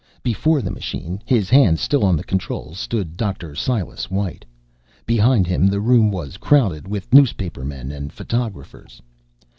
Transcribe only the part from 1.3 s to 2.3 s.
hands still on the